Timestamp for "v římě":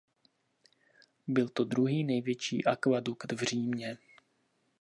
3.31-3.97